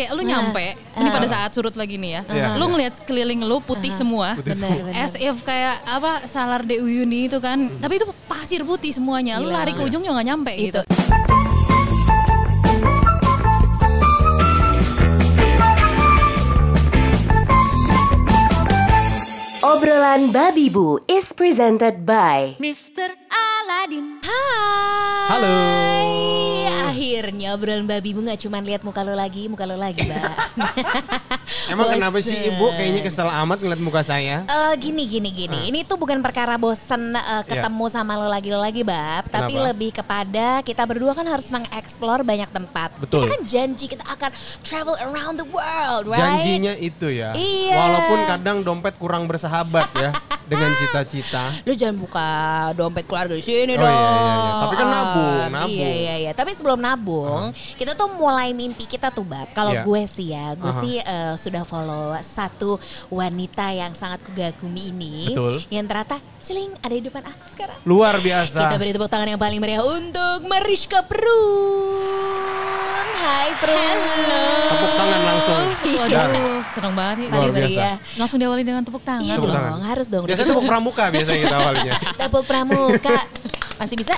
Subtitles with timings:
[0.00, 0.66] kayak lu nyampe,
[0.96, 2.20] ini pada saat surut lagi nih ya.
[2.32, 2.72] Iya, lu iya.
[2.72, 4.32] ngeliat sekeliling lu putih semua.
[4.32, 4.86] Putih Benar, semua.
[4.88, 5.04] benar.
[5.04, 9.36] As if kayak apa Salar de Uyuni itu kan, tapi itu pasir putih semuanya.
[9.36, 9.60] Lu Gila.
[9.60, 10.82] lari ke ujung juga nggak nyampe gitu.
[19.60, 23.12] Obrolan Babi Bu is presented by Mr.
[23.60, 24.16] Aladin.
[24.24, 25.28] Hai.
[25.36, 25.56] Halo.
[26.88, 30.32] Akhirnya obrolan babi bu gak cuma lihat muka lo lagi, muka lo lagi, Mbak.
[31.72, 32.32] Emang kenapa Bosen.
[32.32, 34.48] sih ibu kayaknya kesel amat ngeliat muka saya?
[34.48, 38.58] Eh, gini gini gini, ini tuh bukan perkara bosen eh, ketemu sama lo lagi lo
[38.58, 39.66] lagi bab, tapi Kenapa?
[39.70, 42.96] lebih kepada kita berdua kan harus mengeksplor banyak tempat.
[42.96, 43.28] Betul.
[43.28, 44.30] Kita kan janji kita akan
[44.64, 46.18] travel around the world, right?
[46.42, 47.36] Janjinya itu ya.
[47.36, 47.76] Iya.
[47.76, 50.10] Walaupun kadang dompet kurang bersahabat ya
[50.50, 51.44] dengan cita-cita.
[51.62, 52.26] Lu jangan buka
[52.74, 53.88] dompet keluarga di sini Oh, dong.
[53.88, 54.52] iya, iya, iya.
[54.58, 55.70] Tapi kan nabung, nabung.
[55.70, 56.32] Iya iya iya.
[56.32, 57.42] Tapi sebelum nabung,
[57.78, 59.46] kita tuh mulai mimpi kita tuh bab.
[59.50, 59.82] Kalau Iya.
[59.82, 60.80] gue sih ya, gue Aha.
[60.80, 61.88] sih eh, sudah follow
[62.20, 62.74] satu
[63.08, 65.30] wanita yang sangat kugagumi ini.
[65.30, 65.54] Betul.
[65.68, 67.78] Yang ternyata celing ada di depan aku sekarang.
[67.84, 68.58] Luar biasa.
[68.60, 71.06] Kita beri tepuk tangan yang paling meriah untuk Mariska
[71.70, 72.30] Prun.
[73.12, 73.98] Hai Prun.
[74.66, 75.62] Tepuk tangan langsung.
[75.90, 77.28] Waduh, seneng banget nih.
[77.28, 77.68] Luar Paling biasa.
[77.68, 77.96] meriah.
[78.16, 79.20] Langsung diawali dengan tepuk tangan.
[79.22, 79.80] Iya Tepuk dong, tangan.
[79.84, 80.24] harus dong.
[80.40, 81.92] Biasanya tepuk pramuka biasanya kita awalnya.
[82.16, 83.16] Tepuk pramuka.
[83.76, 84.16] Masih bisa?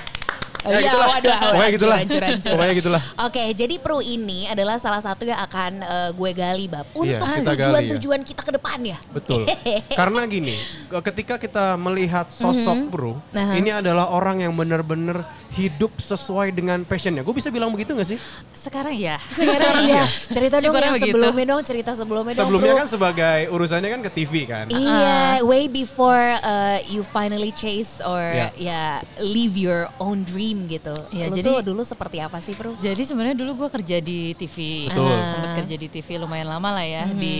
[0.63, 1.07] Oh Ya, iya, gitulah.
[1.09, 1.97] waduh, waduh, Pokoknya hancur, gitulah.
[1.99, 2.51] hancur, hancur.
[2.55, 3.01] Pokoknya gitulah.
[3.19, 7.19] Oke, jadi Pro ini adalah salah satu yang akan eh, gue gali bab Iya, untuk
[7.19, 7.55] kita gali, ya.
[7.59, 8.95] tujuan-tujuan kita ke depan ya.
[9.11, 9.43] Betul.
[9.99, 10.55] Karena gini,
[10.99, 13.55] ketika kita melihat sosok bro, Aha.
[13.55, 17.21] ini adalah orang yang benar-benar hidup sesuai dengan passionnya.
[17.21, 18.17] Gue bisa bilang begitu gak sih?
[18.51, 19.21] Sekarang ya.
[19.37, 21.13] Sekarang iya, cerita dong yang begitu.
[21.13, 22.79] sebelumnya dong, cerita sebelumnya, Sebelumnya dong.
[22.81, 24.65] kan sebagai urusannya kan ke TV kan.
[24.73, 28.49] Iya, way before uh, you finally chase or Iya.
[28.57, 28.83] ya
[29.21, 30.93] live your own dream gitu.
[31.13, 32.73] Lu jadi- tuh dulu seperti apa sih, Bro?
[32.75, 35.21] Jadi sebenarnya dulu gue kerja di TV, Betul.
[35.21, 37.37] sempat kerja di TV lumayan lama lah ya di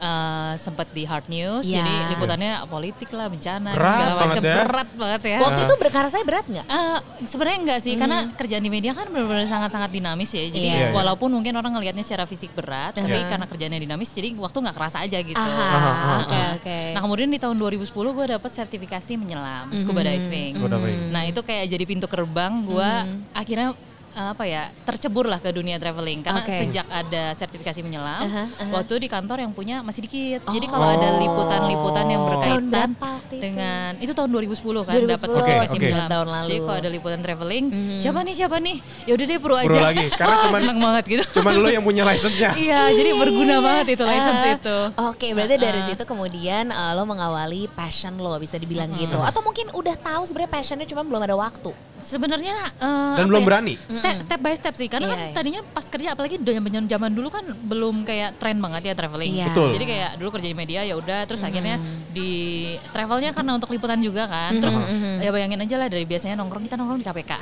[0.00, 1.78] eh, sempat di Hard News, Iya.
[1.78, 4.54] jadi liputannya politik lah, bencana Berat segala banget macam ya.
[4.62, 5.38] berat banget ya.
[5.38, 6.66] Waktu itu berkarya saya berat nggak?
[6.66, 10.42] Eh, sebenarnya enggak sih, karena kerjaan di media kan benar-benar sangat-sangat dinamis ya.
[10.42, 10.76] Jadi Iya.
[10.80, 13.28] Iya, walaupun mungkin orang ngelihatnya secara fisik berat, tapi Iya.
[13.28, 15.36] karena kerjaannya dinamis, jadi waktu nggak kerasa aja gitu.
[15.36, 16.78] Aha, Aha, oke oke.
[16.92, 20.52] Nah kemudian di tahun 2010 gue dapet sertifikasi menyelam scuba diving.
[20.52, 21.10] Scuba diving.
[21.10, 22.90] Nah itu kayak jadi pintu gerbang gue
[23.32, 26.50] akhirnya uh, apa ya tercebur lah ke dunia traveling karena Oke.
[26.52, 28.70] sejak ada sertifikasi menyelam Aha, aha.
[28.72, 30.42] waktu di kantor yang punya masih dikit.
[30.46, 31.18] Jadi kalau ada Oh.
[31.18, 33.36] liputan-liputan yang Tahun berkaitan itu?
[33.40, 35.80] dengan itu tahun 2010 kan 2010, dapat sertifikasi oke.
[35.80, 36.08] menyelam.
[36.08, 36.48] Tahun lalu.
[36.48, 37.64] Jadi kalau ada liputan traveling,
[37.96, 38.76] siapa nih siapa nih?
[39.04, 39.66] Ya udah deh pro aja.
[39.66, 41.22] Pro lagi, karena Wah, cuman- seneng banget gitu.
[41.32, 42.50] Cuman lo yang punya license-nya.
[42.60, 44.78] Iya, jadi berguna banget itu license Ah, itu.
[45.06, 49.16] Oke, berarti dari situ kemudian uh, lo mengawali passion lo bisa dibilang gitu.
[49.16, 51.72] Atau mungkin udah tahu sebenarnya passionnya cuma belum ada waktu.
[52.02, 53.74] Sebenarnya eh, Dan belum ya, berani.
[53.86, 55.32] Step, step by step sih, karena Iya, kan iya.
[55.32, 59.32] tadinya pas kerja apalagi zaman zaman dulu kan belum kayak tren banget ya traveling.
[59.34, 59.46] Iya.
[59.48, 59.68] Betul.
[59.72, 61.76] Jadi kayak dulu kerja di media ya udah, terus akhirnya
[62.10, 62.30] di
[62.90, 64.52] travelnya karena untuk liputan juga kan.
[64.52, 64.76] Terus
[65.18, 67.32] ya bayangin aja lah dari biasanya nongkrong kita nongkrong di KPK.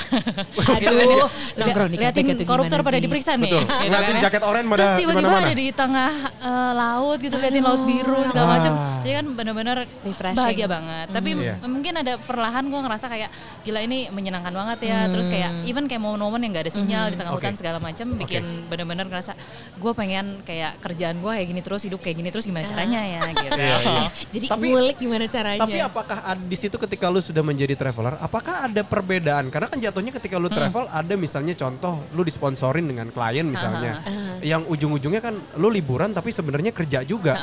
[0.59, 1.27] Aduh,
[1.57, 3.51] nongkrong di Liatin KPK tuh koruptor pada diperiksa nih.
[3.51, 3.63] Betul.
[3.63, 4.23] gitu kan ya.
[4.23, 8.47] jaket oranye pada Terus tiba-tiba ada di tengah eh, laut gitu, liatin laut biru segala
[8.47, 8.53] Ah.
[8.55, 8.73] macam.
[8.99, 10.37] Jadi kan benar-benar Refreshing.
[10.37, 11.07] bahagia banget.
[11.11, 11.55] Tapi Iya.
[11.59, 13.31] m- mungkin ada perlahan gue ngerasa kayak
[13.63, 14.99] gila ini menyenangkan banget ya.
[15.09, 17.45] Terus kayak even kayak momen-momen yang gak ada sinyal di tengah Oke.
[17.45, 19.33] hutan segala macam bikin bener-bener ngerasa
[19.79, 23.21] gue pengen kayak kerjaan gue kayak gini terus hidup kayak gini terus gimana caranya ya
[23.33, 23.47] gitu.
[23.59, 24.07] Iya, iya.
[24.31, 25.61] Jadi Tapi- ngulik gimana caranya?
[25.67, 29.51] Tapi apakah di situ ketika lu sudah menjadi traveler, apakah ada perbedaan?
[29.51, 33.99] Karena kan jatuhnya ketika lu travel ada misalnya contoh lu disponsorin dengan klien misalnya.
[34.39, 37.35] Yang ujung-ujungnya kan lu liburan tapi sebenarnya kerja juga.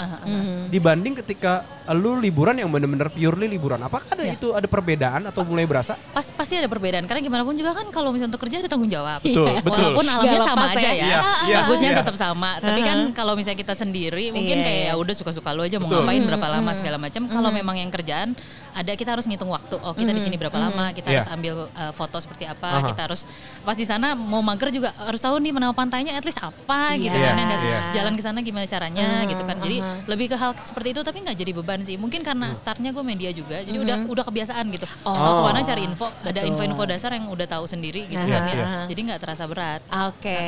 [0.72, 1.68] Dibanding ketika
[2.00, 3.82] lu liburan yang benar-benar purely liburan.
[3.84, 6.00] Apakah ada itu ada perbedaan atau mulai berasa?
[6.16, 8.88] Pas pasti ada perbedaan karena gimana pun juga kan kalau misalnya untuk kerja ada tanggung
[8.88, 9.20] jawab.
[9.20, 9.92] Betul, betul.
[9.92, 10.94] Walaupun alamnya sama lepas aja ya.
[10.96, 11.04] ya.
[11.04, 12.00] Iya, iya, Bagusnya iya.
[12.00, 12.52] tetap sama.
[12.64, 14.94] Tapi kan kalau misalnya kita sendiri mungkin Iya, kayak iya.
[14.96, 16.08] ya udah suka-suka lu aja mau Betul.
[16.08, 17.22] ngapain berapa lama segala macam.
[17.28, 18.32] Kalau memang yang kerjaan
[18.76, 19.76] ada kita harus ngitung waktu.
[19.84, 20.92] Oh, kita di sini berapa lama?
[20.92, 21.24] Kita Iya.
[21.24, 22.84] harus ambil uh, foto seperti apa?
[22.84, 22.88] Aha.
[22.92, 23.24] Kita harus
[23.64, 27.16] pas di sana mau mager juga harus tahu nih menama pantainya at least apa gitu
[27.16, 27.36] Iya, kan.
[27.40, 27.80] Ya iya.
[27.96, 29.56] Jalan ke sana gimana caranya gitu kan.
[29.64, 29.80] Jadi
[30.12, 31.96] lebih ke hal seperti itu tapi nggak jadi beban sih.
[31.96, 33.64] Mungkin karena startnya gue media juga.
[33.64, 34.86] Jadi udah udah kebiasaan gitu.
[35.08, 36.52] Oh, ke mana cari info, ada Betul.
[36.86, 38.56] Info-info dasar yang udah tahu sendiri gitu kan ya.
[38.56, 38.82] aha.
[38.86, 39.82] Jadi nggak terasa berat.
[40.08, 40.40] Oke,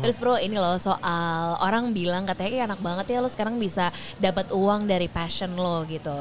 [0.00, 3.88] terus bro ini loh soal orang bilang katanya "Ih, enak banget ya lo sekarang bisa
[4.16, 6.12] dapat uang dari passion lo gitu.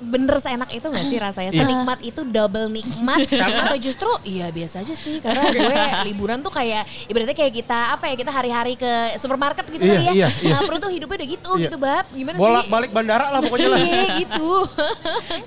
[0.00, 1.50] Bener seenak itu gak sih rasanya?
[1.50, 1.60] Iya.
[1.64, 3.24] Senikmat itu double nikmat
[3.62, 8.10] atau justru iya biasa aja sih karena gue liburan tuh kayak ibaratnya kayak kita apa
[8.10, 10.12] ya kita hari-hari ke supermarket gitu Iya, kali ya.
[10.12, 10.50] iya, iya.
[10.50, 11.64] Nah, perlu tuh hidupnya udah gitu Iya.
[11.64, 12.04] gitu bab.
[12.10, 12.70] Gimana Bolak sih?
[12.70, 13.78] balik bandara lah pokoknya lah.
[13.80, 14.48] Iya gitu.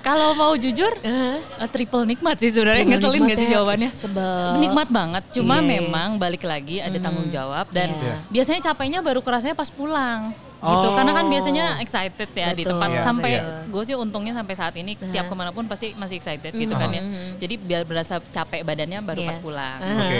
[0.00, 1.36] Kalau mau jujur, uh,
[1.68, 3.57] triple nikmat sih sebenarnya ngeselin gak sih ya.
[3.58, 3.90] Jawabannya.
[3.90, 4.62] Sebel.
[4.62, 5.66] Nikmat banget, cuma iya.
[5.78, 8.16] memang balik lagi ada tanggung jawab dan Iya.
[8.30, 10.30] biasanya capeknya baru kerasanya pas pulang.
[10.58, 10.74] Oh.
[10.74, 12.74] Gitu, karena kan biasanya excited ya di Betul.
[12.74, 13.62] tempat Iya, sampai iya.
[13.62, 16.90] gue sih untungnya sampai saat ini tiap ke mana pun pasti masih excited gitu kan
[16.90, 17.02] ya.
[17.38, 19.28] Jadi biar berasa capek badannya baru Iya.
[19.30, 19.78] pas pulang.
[19.78, 20.18] Oke.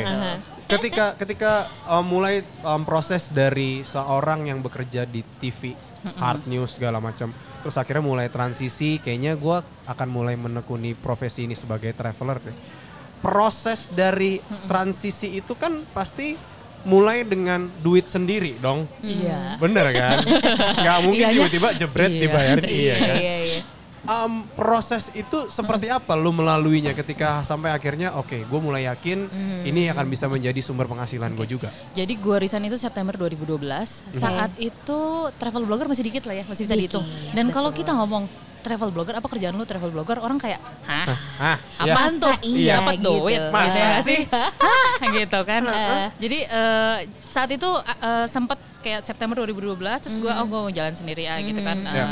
[0.69, 1.52] Ketika ketika
[1.88, 5.75] um, mulai um, proses dari seorang yang bekerja di TV,
[6.20, 7.34] hard news segala macam,
[7.64, 9.58] terus akhirnya mulai transisi, kayaknya gue
[9.91, 12.56] akan mulai menekuni profesi ini sebagai traveler deh.
[13.19, 16.38] Proses dari transisi itu kan pasti
[16.82, 18.87] mulai dengan duit sendiri dong.
[19.00, 19.59] Iya.
[19.59, 20.23] Bener kan?
[20.87, 21.35] Gak mungkin Iyanya.
[21.44, 22.20] tiba-tiba jebret Iya.
[22.20, 22.56] dibayar.
[22.61, 23.17] Iya kan?
[23.19, 23.61] Iya, iya.
[24.09, 29.26] Um, proses itu seperti apa lu melaluinya ketika sampai akhirnya oke gue mulai yakin
[29.67, 31.69] ini akan bisa menjadi sumber penghasilan gue juga.
[31.93, 33.59] Jadi gue resign itu September 2012.
[34.17, 35.00] Saat itu
[35.37, 37.05] travel blogger masih dikit lah ya, masih bisa dihitung.
[37.35, 38.25] Dan kalau kita ngomong
[38.58, 40.19] travel blogger, apa kerjaan lu travel blogger?
[40.19, 41.06] Orang kayak, hah?
[41.38, 41.56] Hah?
[41.78, 42.34] Apaan Masa tuh?
[42.43, 43.10] iya Dapat gitu?
[43.16, 44.20] duit, Masa gitu ya sih?
[45.19, 45.62] Gitu kan.
[46.16, 46.96] Jadi eh,
[47.28, 51.38] saat itu eh, sempat kayak September 2012, terus gue oh gue mau jalan sendiri ya
[51.40, 51.78] gitu kan.
[51.81, 52.06] Eh, Ya.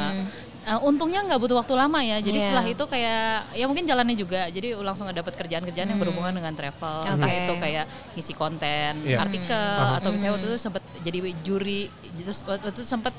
[0.66, 2.18] Eh, untungnya nggak butuh waktu lama ya.
[2.18, 2.46] Jadi Iya.
[2.50, 3.24] setelah itu kayak
[3.54, 4.42] ya mungkin jalannya juga.
[4.48, 7.06] Jadi langsung dapat kerjaan-kerjaan yang berhubungan dengan travel.
[7.06, 7.38] Entah Oke.
[7.40, 9.22] itu kayak ngisi konten, Iya.
[9.22, 11.86] artikel atau misalnya waktu itu sempat jadi juri.
[12.16, 13.14] Terus waktu itu sempat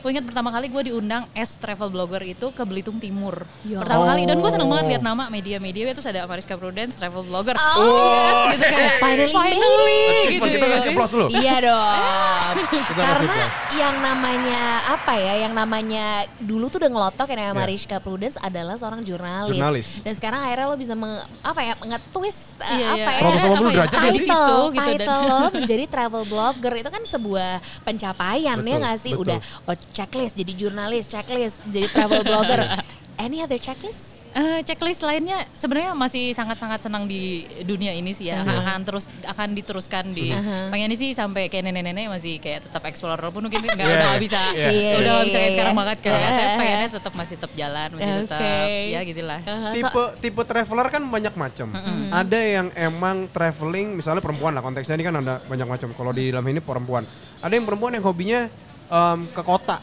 [0.00, 3.46] gue ingat pertama kali gue diundang as travel blogger itu ke Belitung Timur.
[3.62, 3.78] Ya.
[3.78, 4.90] Pertama kali dan gue seneng banget Oh.
[4.90, 7.54] lihat nama media-media terus ada Mariska Prudence travel blogger.
[7.54, 10.46] Oh, yes gitu kayak Finally finally gitu.
[10.48, 10.72] kita ya.
[10.74, 11.26] kasih plus dulu.
[11.30, 12.54] Iya dong.
[12.98, 13.38] Karena
[13.72, 16.04] yang namanya apa ya, yang namanya
[16.38, 17.60] dulu tuh udah ngelotok namanya Iya.
[17.60, 19.54] Mariska Prudence adalah seorang jurnalis.
[19.54, 19.88] Jurnalis.
[20.00, 23.20] Dan sekarang akhirnya lo bisa meng, apa ya, nge-twist uh, Iya, apa iya.
[23.20, 23.28] ya?
[23.28, 24.18] 180 Apa ya, derajat ya sih?
[24.18, 27.50] situ title, gitu dan- title lo menjadi travel blogger itu kan sebuah
[27.82, 29.24] pencapaian ya Betul, nggak sih betul.
[29.26, 32.60] udah oh checklist jadi jurnalis checklist jadi travel blogger
[33.20, 38.46] any other checklist Eh, checklist lainnya sebenarnya masih sangat-sangat senang di dunia ini sih ya
[38.46, 40.30] akan terus akan diteruskan di
[40.70, 44.40] pengen sih sampai kayak nenek-nenek masih kayak tetap explore walaupun mungkin nggak Iya, udah bisa
[44.54, 44.68] iya.
[44.70, 45.80] Iya, udah nggak bisa kayak sekarang iya.
[45.82, 48.78] banget kan tapi pengennya tetap masih tetap jalan masih tetap Oke.
[48.94, 49.40] ya gitulah
[49.74, 51.66] Tipe tipe traveler kan banyak macam.
[52.10, 55.88] Ada yang emang traveling misalnya perempuan lah konteksnya ini kan ada banyak macam.
[55.90, 57.02] Kalau di dalam ini perempuan.
[57.40, 58.40] Ada yang perempuan yang hobinya
[58.90, 59.78] em, ke kota.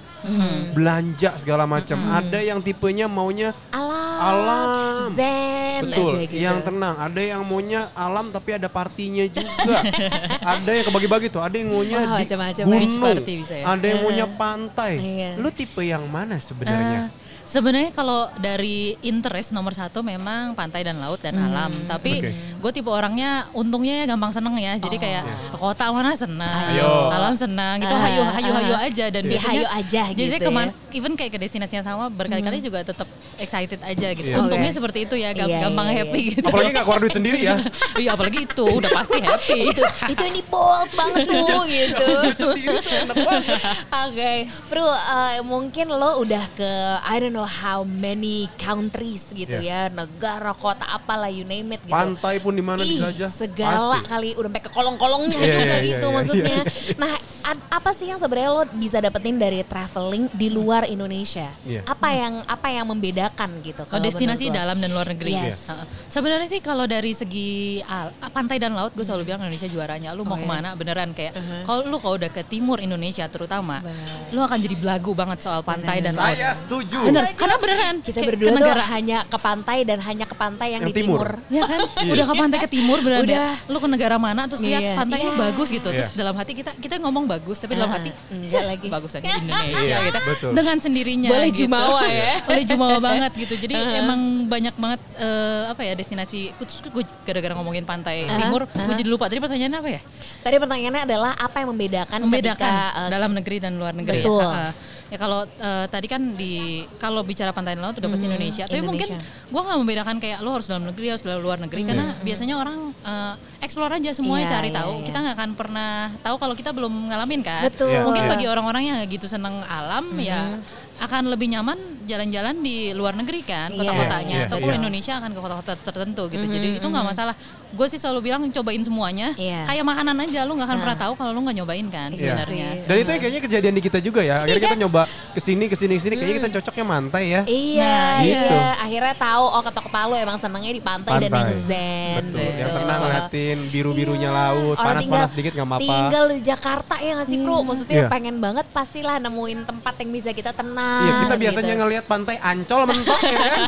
[0.76, 1.96] Belanja segala macam.
[2.12, 5.10] Ada yang tipenya maunya alam, Alam.
[5.16, 6.96] zen Betul, aja gitu yang tenang.
[7.00, 9.78] Ada yang maunya alam tapi ada partinya juga.
[10.58, 11.40] ada yang kebagi-bagi tuh.
[11.40, 13.04] Ada yang maunya Wah, di gunung.
[13.08, 13.66] Party bisa ya.
[13.72, 14.94] Ada yang maunya pantai.
[15.00, 15.30] Iya.
[15.40, 17.08] Lu tipe yang mana sebenarnya?
[17.08, 21.72] Eh, Sebenarnya kalau dari interest nomor satu memang pantai dan laut dan alam.
[21.88, 22.32] Tapi Oke.
[22.36, 24.76] gue tipe orangnya untungnya ya gampang seneng ya.
[24.76, 27.08] Jadi kayak ke kota mana senang, Ayo.
[27.08, 27.80] alam senang.
[27.80, 28.84] Gitu Ah, hayu hayu hayu ah.
[28.84, 30.92] aja dan Si biasanya hayu aja gitu keman- ya.
[30.92, 33.08] even kayak ke destinasi yang sama berkali-kali juga tetap
[33.38, 34.28] excited aja gitu.
[34.28, 34.38] Iya.
[34.38, 34.76] Untungnya Oke.
[34.76, 36.32] seperti itu ya, gam- Iya, gampang iya, happy iya.
[36.36, 36.48] gitu.
[36.52, 37.56] Apalagi gak keluar duit sendiri ya.
[37.98, 39.60] Iya apalagi itu udah pasti happy.
[39.72, 43.60] itu itu ini bold banget tuh gitu enak banget.
[44.04, 44.32] Oke,
[44.68, 49.90] Bro, eh, mungkin lo udah ke I don't know how many countries gitu Iya.
[49.90, 51.92] ya, negara, kota apalah you name it gitu.
[51.92, 53.28] Pantai pun di mana aja.
[53.28, 54.08] segala Pasti.
[54.08, 56.58] kali udah sampai ke kolong-kolongnya Iya, juga iya, gitu iya, maksudnya.
[56.58, 56.96] iya.
[56.98, 57.14] Nah,
[57.44, 61.52] ad- apa sih yang sebenarnya lo bisa dapetin dari traveling di luar Indonesia?
[61.62, 61.84] Iya.
[61.84, 63.84] Apa yang apa yang membedakan gitu?
[63.84, 64.56] Kalau kalau destinasi lo?
[64.56, 65.36] dalam dan luar negeri.
[65.36, 65.68] Yes.
[65.68, 65.86] Heeh.
[66.08, 67.50] Sebenarnya sih kalau dari segi
[67.84, 70.10] al- pantai dan laut gue selalu bilang Indonesia juaranya.
[70.12, 70.48] Lu mau Oh, iya.
[70.48, 74.32] ke mana beneran kayak kalau lu kalau udah ke timur Indonesia terutama, Bener.
[74.32, 76.32] lu akan jadi belagu banget soal pantai dan laut.
[76.32, 76.98] Saya setuju.
[77.04, 80.68] Bener, karena beneran Kita berdua ke tuh negara hanya ke pantai dan hanya ke pantai
[80.72, 81.28] yang, Yang di timur.
[81.28, 81.52] timur.
[81.52, 81.80] Ya kan,
[82.14, 83.36] udah ke pantai ke timur beneran Udah.
[83.58, 83.66] ya.
[83.68, 84.94] Lu ke negara mana terus lihat Iya.
[84.96, 85.40] pantainya Iya.
[85.42, 85.88] bagus gitu.
[85.90, 86.18] Terus Iya.
[86.18, 89.82] dalam hati kita kita ngomong bagus tapi dalam Ah, hati enggak "Cah, lagi." bagusannya Indonesia
[89.82, 90.20] Iya, gitu.
[90.24, 90.52] betul.
[90.54, 91.60] Dengan sendirinya Boleh gitu.
[91.66, 92.34] jumawa ya.
[92.50, 93.54] Boleh jumawa banget gitu.
[93.58, 98.94] Jadi emang banyak banget eh, apa ya destinasi terus gue gara-gara ngomongin pantai timur, gue
[98.96, 99.26] jadi lupa.
[99.26, 100.02] Tadi pertanyaannya apa ya?
[100.40, 104.22] Tadi pertanyaannya adalah apa yang membedakan, Membedakan ketika eh, dalam negeri dan luar negeri.
[104.22, 104.44] Betul.
[104.44, 104.70] Ya,
[105.08, 106.54] ya kalau eh, tadi kan di
[106.98, 108.64] kalau bicara pantai dan laut udah pasti Indonesia.
[108.66, 111.82] Tapi mungkin Hmm, gue nggak membedakan kayak lo harus dalam negeri harus dalam luar negeri
[111.84, 113.34] karena biasanya orang eh,
[113.64, 114.92] explore aja semuanya Iya, cari iya, tahu.
[115.00, 115.06] iya.
[115.08, 117.64] Kita nggak akan pernah tahu kalau kita belum ngalamin kan.
[117.66, 117.90] Betul.
[117.90, 118.32] Iya, Mungkin iya.
[118.32, 120.60] bagi orang-orang yang nggak gitu seneng alam ya
[120.98, 124.64] akan lebih nyaman jalan-jalan di luar negeri kan Iya, kota-kotanya iya, atau iya.
[124.64, 127.36] kalau Indonesia akan ke kota-kota tertentu gitu jadi itu nggak masalah
[127.68, 129.62] gue sih selalu bilang cobain semuanya Iya.
[129.64, 132.20] kayak makanan aja lu nggak akan pernah tahu kalau lu nggak nyobain kan Iya.
[132.34, 134.42] sebenarnya Dan itu kayaknya kejadian di kita juga ya.
[134.42, 135.02] Akhirnya kita nyoba
[135.34, 137.42] ke sini ke sini ke sini kayaknya kita cocoknya mantai ya.
[137.44, 138.40] Iya, Nah, iya.
[138.40, 138.58] gitu.
[138.80, 142.24] Akhirnya tahu oh ketok Palu emang senangnya di pantai, dan yang zen.
[142.24, 142.40] Betul.
[142.40, 142.58] gitu.
[142.58, 144.40] Yang tenang ngeliatin biru-birunya Iya.
[144.40, 145.92] laut, Orang panas-panas tinggal- dikit nggak apa-apa.
[145.92, 147.58] Tinggal di Jakarta ya nggak sih bro?
[147.62, 148.08] Maksudnya Iya.
[148.08, 151.82] pengen banget pastilah nemuin tempat yang bisa kita tenang Iya, kita biasanya gitu.
[151.82, 153.62] ngelihat pantai Ancol mentok ya kan.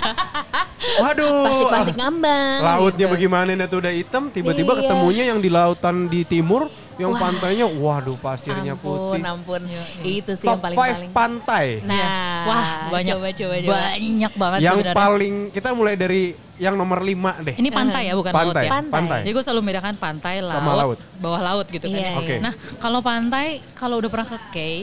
[1.02, 1.44] Waduh.
[1.46, 2.60] Plastik-plastik ngambang.
[2.62, 3.14] Lautnya gitu.
[3.14, 4.80] bagaimana nih tuh udah hitam, tiba-tiba Iya.
[4.82, 7.20] ketemunya yang di lautan di timur, yang Wah.
[7.22, 9.22] pantainya waduh pasirnya ampun, putih.
[9.24, 9.62] ampun.
[10.02, 11.12] Itu sih Top yang paling 5 paling.
[11.12, 11.66] pantai.
[11.84, 13.76] Nah, Wah, banyak coba coba coba.
[13.76, 14.96] banyak banget yang sebenarnya.
[14.98, 16.24] paling kita mulai dari
[16.58, 17.56] yang nomor 5 deh.
[17.56, 18.72] Ini pantai ya, bukan pantai, laut ya.
[18.74, 18.92] Pantai.
[18.92, 19.20] pantai.
[19.24, 20.98] Jadi gue selalu membedakan pantai, laut, Sama laut.
[21.18, 21.96] bawah laut gitu kan.
[21.96, 22.20] Iya, ya.
[22.20, 22.36] Oke.
[22.40, 24.76] Nah, kalau pantai, kalau udah pernah ke Kay,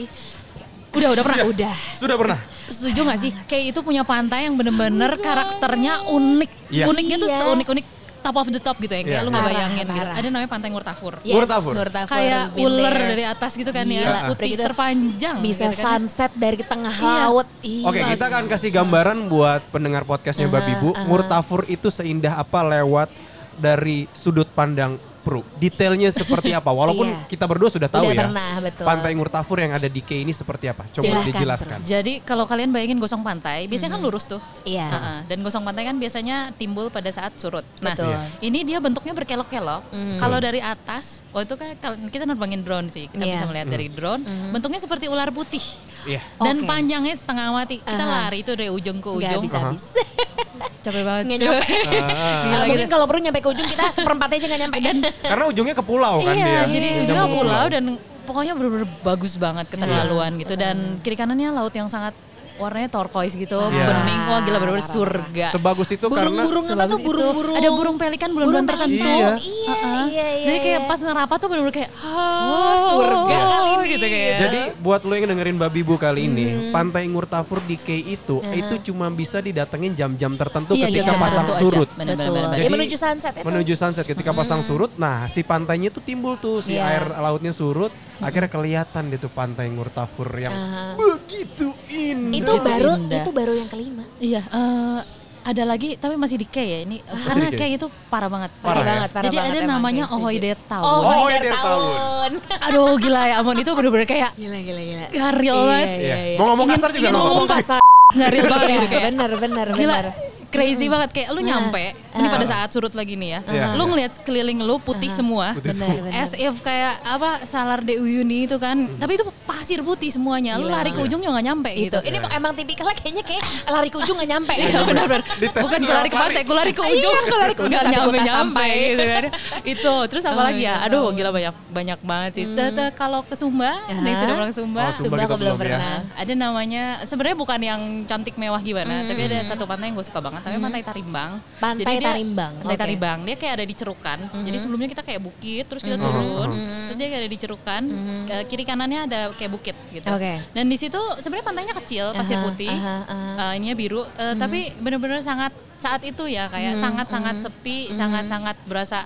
[0.97, 1.45] udah udah pernah.
[1.45, 1.75] Udah.
[1.89, 2.39] Sudah pernah?
[2.67, 3.31] Setuju gak sih?
[3.45, 6.51] Kay itu punya pantai yang bener-bener karakternya unik.
[6.67, 6.85] Iya.
[6.85, 7.39] Uniknya tuh Iya.
[7.39, 7.85] seunik-unik
[8.19, 9.01] top of the top gitu ya.
[9.01, 9.23] Kayak Iya.
[9.23, 9.95] lu gak Parah, bayangin gitu.
[9.95, 10.13] parah.
[10.13, 11.13] Ada namanya Pantai Ngurtafur.
[11.21, 11.73] Yes, Ngurtafur.
[11.73, 13.95] Ngurtafur, Kayak ular dari atas gitu kan Gila.
[13.95, 14.03] ya.
[14.03, 15.35] Udah Putih gitu terpanjang.
[15.39, 15.83] Bisa gitu kan.
[15.95, 17.07] sunset dari tengah Iya.
[17.23, 17.47] laut.
[17.61, 17.85] Iya.
[17.87, 20.91] Oke, kita akan kasih gambaran buat pendengar podcastnya Babi Bu.
[21.07, 23.07] Ngurtafur itu seindah apa lewat
[23.55, 25.43] dari sudut pandang Pru.
[25.59, 26.71] Detailnya seperti apa?
[26.71, 27.27] Walaupun Iya.
[27.27, 28.21] kita berdua sudah tahu Udah ya.
[28.23, 28.85] pernah, betul.
[28.87, 30.87] Pantai Ngurtafur yang ada di K ini seperti apa?
[30.87, 31.79] Coba Silahkan, dijelaskan.
[31.83, 34.39] Jadi kalau kalian bayangin gosong pantai, biasanya kan lurus tuh.
[34.63, 34.87] Iya.
[34.87, 37.67] Heeh, Dan gosong pantai kan biasanya timbul pada saat surut.
[37.79, 38.07] Nah, Betul.
[38.07, 38.19] Iya.
[38.41, 39.83] ini dia bentuknya berkelok-kelok.
[40.15, 41.75] Kalau dari atas, oh itu kan
[42.07, 43.05] kita nerbangin drone sih.
[43.07, 43.33] Kita Iya.
[43.35, 45.59] bisa melihat dari drone, bentuknya seperti ular putih.
[46.05, 46.23] Iya.
[46.39, 46.67] Dan Oke.
[46.67, 47.77] panjangnya setengah mati.
[47.77, 48.31] Kita Aha.
[48.31, 49.43] lari itu dari ujung ke ujung.
[49.43, 49.83] bisa habis.
[50.87, 51.23] Capek banget.
[51.27, 51.65] Nggak nyampe.
[51.91, 52.43] Ah.
[52.47, 54.77] Nah, mungkin kalau perlu nyampe ke ujung kita seperempat aja nggak nyampe.
[55.19, 56.61] Karena ujungnya ke pulau kan iya, dia.
[56.71, 57.83] jadi Ujungnya ujungnya ke pulau dan
[58.27, 62.11] pokoknya bener-bener bagus banget keterlaluan gitu dan kiri kanannya laut yang sangat
[62.57, 63.85] warnanya turquoise gitu, Iya.
[63.87, 64.21] bening.
[64.25, 65.45] Wah gila bener-bener surga.
[65.49, 67.07] Sebagus itu karena Burung-burung apa Sebagus tuh itu.
[67.07, 67.55] burung-burung?
[67.55, 69.07] Ada burung pelikan bulan-bulan Burung tertentu.
[69.07, 70.03] Iya, Heeh.
[70.07, 70.89] iya, iya, Jadi kayak iya.
[70.89, 73.85] pas ngerapat tuh bener-bener kayak Oh, surga kali ini.
[73.87, 74.33] gitu kayak.
[74.37, 76.71] Jadi buat lo yang dengerin Babi Bu kali ini, Mm-hmm.
[76.71, 81.45] Pantai Ngurtafur di K itu itu cuma bisa didatengin jam-jam tertentu Iya, ketika iya, pasang
[81.45, 81.55] aja.
[81.57, 81.89] surut.
[81.91, 82.33] Bener, bener, Betul.
[82.33, 82.59] bener, bener.
[82.59, 83.45] Ya, menuju sunset itu.
[83.45, 86.89] Menuju sunset ketika pasang surut, nah si pantainya itu timbul tuh si Iya.
[86.89, 90.53] air lautnya surut, akhirnya kelihatan deh tuh Pantai Ngurtafur yang
[90.95, 92.35] begitu indah.
[92.35, 93.19] Itu Itu baru indah.
[93.19, 94.03] itu baru yang kelima.
[94.17, 94.99] Iya, eh,
[95.43, 97.61] ada lagi tapi masih di K ya ini karena di K.
[97.61, 98.51] K itu parah banget.
[98.59, 98.85] Parah ya?
[98.85, 100.23] banget, parah Jadi banget ada namanya kayak setuju.
[100.23, 100.83] Ahoy Der Town.
[100.83, 101.79] Oh, Oh, oh der der tahun.
[101.79, 102.31] tahun.
[102.67, 105.05] Aduh gila ya ampun itu bener-bener kayak Gila gila gila.
[105.09, 105.87] garil Iya, banget.
[105.97, 106.15] Iya.
[106.25, 106.37] iya.
[106.37, 107.81] Mau ngomong kasar juga ngomong kasar.
[108.09, 109.03] Garil banget gitu kayak.
[109.09, 110.05] Bener bener Gila, bener.
[110.47, 113.39] Crazy banget kayak lu nyampe ini pada saat surut lagi nih ya.
[113.45, 113.89] Iya, lu iya.
[113.89, 115.53] ngelihat sekeliling lu putih semua.
[115.53, 116.03] Putih Bener semua.
[116.07, 116.17] bener.
[116.17, 118.89] As if kayak apa Salar de Uyuni itu kan.
[118.97, 120.55] Tapi itu pasir putih semuanya.
[120.55, 120.77] Lu Gila.
[120.77, 121.83] lari ke ujung juga gak nyampe Itu.
[121.93, 121.99] gitu.
[122.03, 124.53] Ini emang tipikalnya kayaknya kayak lari ke ujung gak nyampe.
[124.55, 125.23] Iya benar-benar.
[125.37, 127.13] Dites Bukan gue lari ke pantai, gue lari ke ujung.
[127.13, 129.23] Iya, gua lari ke ujung, nyampe nyampe gitu kan.
[129.63, 130.79] Itu terus apa Oh, lagi ya?
[130.79, 130.85] iya.
[130.87, 132.45] Aduh gila banyak banyak banget sih.
[132.47, 132.89] Hmm.
[132.93, 134.81] kalau ke Sumba, nih sudah pulang Sumba.
[134.83, 135.59] Oh, Sumba Sumba aku belum belum ya.
[135.59, 135.95] pernah.
[136.15, 139.07] Ada namanya sebenarnya bukan yang cantik mewah gimana, Hmm.
[139.07, 141.31] tapi ada satu pantai yang gue suka banget, namanya Pantai Tarimbang.
[141.57, 142.83] Pantai Jadi dia- Tarimbang, Pantai oke.
[142.83, 143.17] Tarimbang.
[143.23, 144.19] Dia kayak ada di cerukan.
[144.43, 146.05] Jadi sebelumnya kita kayak bukit, terus kita Hmm.
[146.05, 146.49] turun,
[146.85, 147.81] terus dia kayak ada di cerukan.
[148.23, 150.07] Ke kiri kanannya ada kayak bukit gitu.
[150.07, 150.33] Oke.
[150.51, 152.69] Dan di situ sebenarnya pantainya kecil, pasir putih.
[152.69, 153.43] aha, aha.
[153.49, 159.05] Eh, ininya biru, eh, tapi bener-bener sangat saat itu ya kayak sangat-sangat sepi, sangat-sangat berasa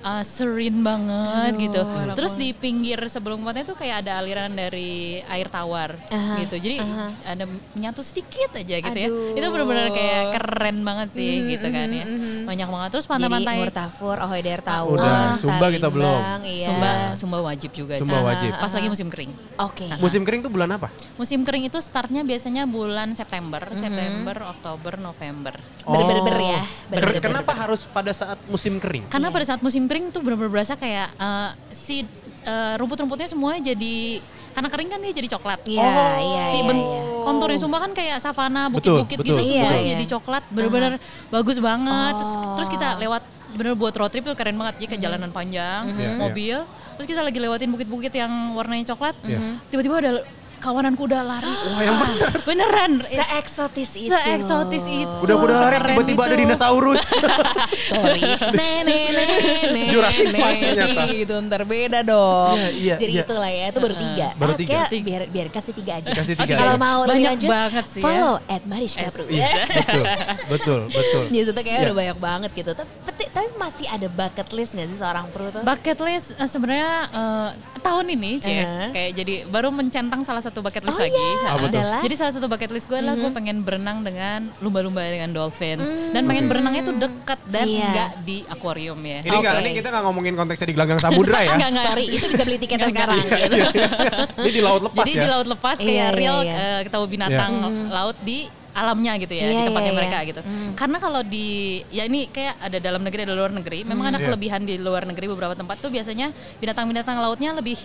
[0.00, 1.80] uh, serene banget gitu.
[2.14, 6.56] Terus di pinggir sebelum pantai tuh kayak ada aliran dari air tawar Aha, gitu.
[6.58, 7.06] Jadi aha.
[7.26, 9.08] ada menyatu sedikit aja gitu ya.
[9.08, 9.34] Aduh.
[9.34, 12.04] Itu bener-bener kayak keren banget sih Mhm, gitu kan ya.
[12.04, 12.40] mhm, mhm.
[12.46, 12.88] Banyak banget.
[12.92, 14.86] Terus Jadi pantai-pantai Ngurtafur, Ahoy Der Town.
[14.94, 16.06] Udah, Sumba kita belum.
[16.08, 16.66] Tarimbang, Iya.
[16.66, 18.24] Sumba Sumba wajib juga Sumba sih.
[18.24, 18.50] wajib.
[18.54, 19.32] Pas lagi musim kering.
[19.58, 19.86] Oke.
[19.98, 20.88] Musim kering tuh bulan apa?
[21.16, 23.74] Musim kering itu startnya biasanya bulan September, Mhm.
[23.74, 25.54] September, Oktober, November.
[25.82, 26.60] Ber-ber-ber ya.
[26.86, 27.22] Ber-ber-ber.
[27.22, 29.08] Kenapa harus pada saat musim kering?
[29.08, 32.04] Karena pada saat musim kering tuh benar-benar berasa kayak eh, si
[32.44, 35.60] eh, rumput-rumputnya semuanya jadi karena kering kan dia jadi coklat.
[35.70, 35.86] Iya,
[36.18, 37.02] iya, Si iya, ben- iya.
[37.22, 39.78] konturnya Sumba kan kayak savana, bukit-bukit gitu semua betul.
[39.78, 40.12] Iya, jadi iya.
[40.18, 40.92] coklat, bener-bener
[41.30, 42.14] bagus banget.
[42.18, 42.54] Terus, Oh.
[42.58, 43.22] terus kita lewat
[43.54, 46.56] bener buat road trip tuh keren banget ya ke jalanan panjang, Iya, mobil.
[46.98, 49.14] Terus kita lagi lewatin bukit-bukit yang warnanya coklat.
[49.22, 49.38] Iya.
[49.70, 50.12] Tiba-tiba ada
[50.58, 51.46] kawanan kuda lari.
[51.68, 52.30] Wah, yang bener.
[52.44, 52.92] Beneran.
[53.00, 54.10] Se-eksotis itu.
[54.10, 55.14] Se-eksotis itu.
[55.22, 57.02] Udah-udah lari sekeren tiba-tiba ada dinosaurus.
[57.90, 58.22] Sorry.
[58.50, 61.02] Nenek, nenek, Jurassic Park ternyata.
[61.14, 62.56] gitu ntar beda dong.
[62.58, 63.22] Iya, iya, Jadi iya.
[63.22, 64.28] itulah ya, itu baru tiga.
[64.34, 64.78] Baru Ah, tiga.
[64.88, 66.10] kayak biar biar kasih tiga aja.
[66.10, 66.80] Kasih tiga Kalau aja.
[66.80, 68.04] mau lebih Banyak lanjut, banget sih ya.
[68.04, 69.24] follow at Mariska Bro.
[69.28, 70.04] Iya, betul,
[70.48, 71.22] betul, betul.
[71.30, 71.84] Ya kayak Iya.
[71.84, 72.70] udah banyak banget gitu.
[72.74, 72.90] Tapi,
[73.38, 75.62] tapi masih ada bucket list gak sih seorang pro tuh?
[75.62, 78.90] Bucket list eh, sebenarnya eh, tahun ini Cek, Uh-huh.
[78.90, 81.14] kayak jadi baru mencentang salah satu bucket list Oh lagi.
[81.14, 85.06] iya, Apa adalah Jadi salah satu bucket list gue adalah gue pengen berenang dengan lumba-lumba
[85.06, 87.84] dengan dolphins dan pengen berenangnya tuh deket dan Iya.
[87.84, 89.18] enggak di akuarium ya.
[89.20, 89.62] Ini enggak, Oke.
[89.62, 91.50] ini kita nggak ngomongin konteksnya di gelanggang samudra ya.
[91.54, 91.86] Enggak, enggak.
[91.86, 93.56] Sorry, itu bisa beli tiketnya sekarang gitu.
[94.42, 95.20] Ini di laut lepas Jadi ya.
[95.20, 96.54] di laut lepas Iya, kayak iya, real iya.
[96.56, 97.52] eh, ketemu binatang
[97.88, 98.38] laut di
[98.78, 100.28] alamnya gitu ya, Iya, di tempatnya iya, mereka iya.
[100.28, 100.40] gitu.
[100.72, 101.48] Karena kalau di
[101.88, 104.26] ya ini kayak ada dalam negeri ada luar negeri, memang ada Iya.
[104.26, 107.76] kelebihan di luar negeri beberapa tempat tuh biasanya binatang-binatang lautnya lebih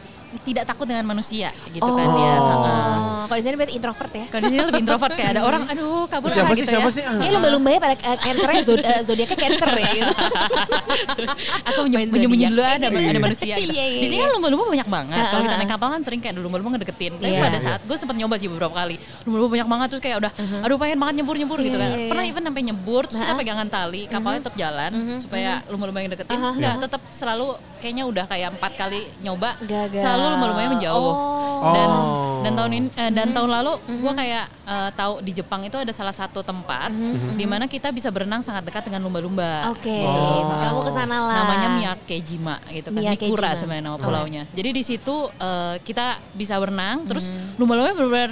[0.41, 2.33] tidak takut dengan manusia gitu kan ya.
[2.33, 2.41] Heeh.
[2.41, 4.25] Oh, kalau di sini berarti introvert ya.
[4.27, 6.89] Kalau di sini lebih introvert kayak ada orang, aduh kabur Siapa ah, sih, gitu siapa
[6.89, 6.95] ya.
[6.95, 7.03] sih?
[7.05, 7.17] Ah.
[7.21, 10.13] Kayak lumba-lumbanya pada uh, cancernya zod- uh, zodiaknya cancer ya gitu.
[11.69, 13.09] Aku menyembunyi dulu ada, Iya.
[13.09, 13.73] ada manusia gitu.
[13.73, 14.25] Iya, iya, Di sini iya.
[14.25, 15.23] kan lumba-lumba banyak banget.
[15.23, 17.13] Kalau kita Ah, naik kapal kan sering kayak lumba-lumba ngedeketin.
[17.17, 17.41] Tapi Iya.
[17.41, 18.95] pada saat gue sempat nyoba sih beberapa kali.
[19.25, 20.31] Lumba-lumba banyak banget terus kayak udah
[20.63, 21.87] aduh pengen banget nyebur-nyebur gitu kan.
[21.87, 22.31] Iya, iya, Pernah iya.
[22.31, 23.39] even sampai nyebur terus kita Nah.
[23.39, 26.35] pegangan tali, kapalnya tetap jalan supaya lumba-lumba yang deketin.
[26.35, 26.49] Aha.
[26.51, 27.47] Enggak, tetap selalu
[27.79, 29.97] kayaknya udah kayak empat kali nyoba Gagal.
[29.97, 30.99] selalu lumba-lumbanya menjauh.
[30.99, 31.41] Oh.
[31.65, 32.43] Dan Oh.
[32.43, 35.91] dan tahun ini eh, dan tahun lalu gue kayak eh, tahu di Jepang itu ada
[35.91, 36.91] salah satu tempat
[37.33, 39.71] di mana kita bisa berenang sangat dekat dengan lumba-lumba.
[39.71, 40.51] Oke, Oh.
[40.53, 41.35] kamu ke sana lah.
[41.39, 42.99] Namanya Miyakejima gitu kan.
[42.99, 43.31] Miyakejima.
[43.31, 44.43] Mikura sebenarnya nama pulaunya.
[44.49, 48.31] Jadi di situ eh, kita bisa berenang terus lumba-lumbanya benar-benar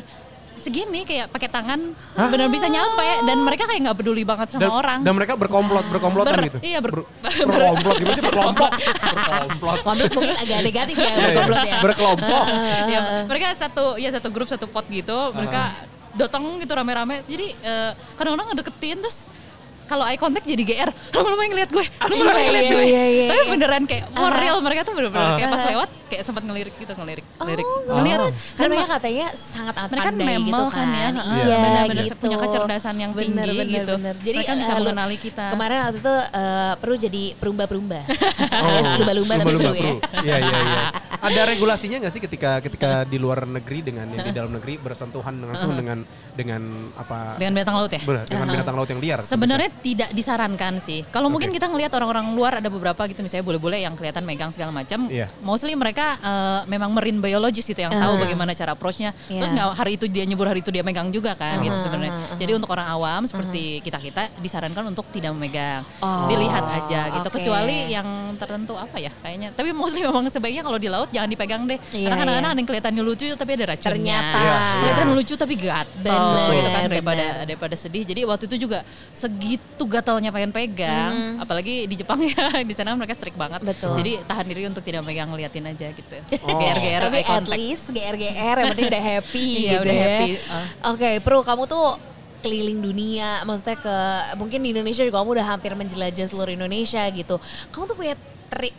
[0.62, 1.80] segini kayak pakai tangan
[2.15, 5.00] benar bisa nyampe dan mereka kayak nggak peduli banget sama dan, orang.
[5.01, 6.58] dan mereka berkomplot berkomplotan Ber- gitu.
[6.62, 7.03] iya, ber-
[7.50, 8.72] berkomplot gimana sih berkelompok?
[9.18, 9.80] berkomplot.
[9.82, 11.25] Komplot mungkin agak negatif ya Iya, iya.
[11.25, 11.80] berkomplot ya.
[11.82, 12.44] Berkelompok.
[12.94, 15.74] ya, mereka satu ya satu grup satu pot gitu mereka
[16.12, 19.32] datang gitu rame-rame jadi eh, kadang-kadang ngedeketin terus
[19.88, 23.44] kalau eye contact jadi GR lama-lama yang ngeliat gue lama-lama yang ngeliat iya, gue tapi
[23.50, 25.36] beneran kayak for real mereka tuh bener-bener Ah.
[25.36, 28.88] kayak pas lewat kayak sempat ngelirik gitu ngelirik ngelirik Oh, ngeliat terus dan karena mereka
[28.94, 30.72] katanya sangat amat mereka kan pandai gitu memel kan.
[30.72, 32.15] kan ya, Iya, Iya, benar-benar gitu.
[32.20, 33.94] punya kecerdasan yang Bener, tinggi bener, gitu.
[33.96, 34.15] bener.
[34.20, 35.46] Jadi Mereka bisa eh, mengenali kita.
[35.50, 38.00] Kemarin waktu itu eh, perlu jadi perumba-perumba.
[38.56, 39.91] Alias lumba-lumba tapi perlu ya.
[40.22, 40.82] Iya iya iya.
[41.32, 45.38] Ada regulasinya nggak sih ketika ketika di luar negeri dengan yang di dalam negeri bersentuhan
[45.38, 46.01] langsung dengan
[46.34, 46.62] dengan
[46.98, 47.38] apa?
[47.38, 49.20] dengan binatang laut ya Benar, dengan binatang laut yang liar.
[49.22, 51.06] Sebenarnya tidak disarankan sih.
[51.13, 54.74] Kalau mungkin kita ngelihat orang-orang luar ada beberapa gitu misalnya bule-bule yang kelihatan megang segala
[54.74, 55.06] macam.
[55.13, 55.30] Iya.
[55.46, 59.12] Mostly mereka eh, memang marine biologist gitu yang tahu bagaimana cara approach-nya.
[59.27, 59.41] Iya.
[59.41, 62.12] Terus nggak hari itu dia nyebur hari itu dia megang juga kan gitu Uh-huh, sebenarnya.
[62.12, 62.38] uh-huh.
[62.38, 65.81] Jadi untuk orang awam seperti kita-kita disarankan untuk tidak memegang.
[66.03, 67.27] Oh, Dilihat aja gitu.
[67.27, 67.38] oke.
[67.39, 69.55] Kecuali yang tertentu apa ya kayaknya.
[69.55, 71.79] Tapi mostly memang sebaiknya kalau di laut jangan dipegang deh.
[71.91, 72.53] Iya, Karena kadang-kadang iya.
[72.53, 73.91] ada yang kelihatannya lucu tapi ada racunnya.
[73.96, 74.38] Ternyata.
[74.38, 74.58] Iya.
[74.81, 77.46] Kelihatan lucu tapi gatel Bener, gitu kan daripada bener.
[77.48, 78.03] daripada sedih.
[78.03, 78.79] Jadi waktu itu juga
[79.12, 83.62] segitu gatalnya pengen pegang, apalagi di Jepang ya, di sana mereka strict banget.
[83.62, 83.96] Betul.
[84.01, 86.15] Jadi tahan diri untuk tidak megang ngeliatin aja gitu.
[86.43, 86.57] Oh.
[86.57, 90.05] GR-GR Tapi at least GR-GR yang penting udah happy Iya, gitu udah ya.
[90.07, 90.31] happy.
[90.50, 90.65] Ah.
[90.95, 91.86] Oke, Pro kamu tuh
[92.41, 93.95] keliling dunia, maksudnya ke
[94.36, 97.38] mungkin di Indonesia juga kamu udah hampir menjelajah seluruh Indonesia gitu.
[97.69, 98.15] Kamu tuh punya
[98.49, 98.73] trik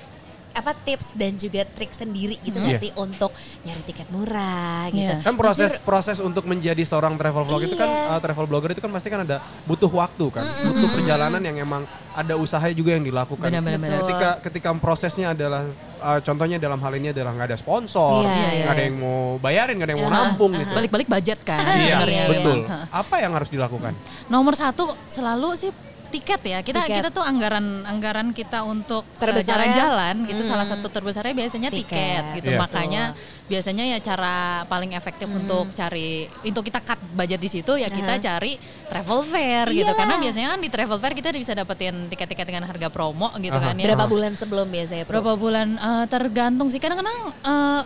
[0.53, 2.83] apa tips dan juga trik sendiri gitu nggak Iya.
[2.85, 3.33] sih untuk
[3.65, 5.03] nyari tiket murah gitu.
[5.09, 5.25] Iya.
[5.25, 8.17] Kan proses proses untuk menjadi seorang travel vlog itu kan Iya.
[8.17, 11.83] uh, travel blogger itu kan pasti kan ada butuh waktu kan, butuh perjalanan yang emang
[12.12, 13.49] ada usaha juga yang dilakukan.
[13.49, 13.99] Benar, benar, benar.
[14.05, 15.65] Ketika ketika prosesnya adalah
[16.01, 18.88] uh, contohnya dalam hal ini adalah nggak ada sponsor, Iya, nggak iya, ada iya.
[18.93, 20.73] yang mau bayarin, nggak ada yang mau Aha, nampung gitu.
[20.77, 21.97] Balik-balik budget kan Iya,
[22.29, 22.59] betul.
[22.69, 22.85] Hah.
[22.93, 23.97] Apa yang harus dilakukan?
[24.29, 25.73] Nomor satu selalu sih
[26.12, 26.96] tiket ya kita Tiket.
[27.01, 31.88] kita tuh anggaran anggaran kita untuk eh, jalan-jalan gitu salah satu terbesarnya biasanya Tiket.
[31.88, 32.61] tiket, gitu Iya.
[32.61, 33.03] makanya
[33.42, 38.16] biasanya ya cara paling efektif untuk cari untuk kita cut budget di situ ya kita
[38.18, 39.96] cari travel fair gitu Iyalah.
[39.96, 43.72] karena biasanya kan di travel fair kita bisa dapetin tiket-tiket dengan harga promo gitu Aha.
[43.72, 45.20] kan ya Berapa bulan sebelum biasanya Pro?
[45.20, 47.81] berapa bulan eh, tergantung sih kadang-kadang eh,